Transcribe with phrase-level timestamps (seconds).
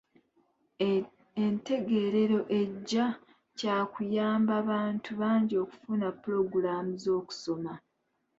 [1.45, 3.05] Entegeerero ejja
[3.57, 7.73] kyakuyamba bantu bangi okufuna pulogulaamu z'okusoma.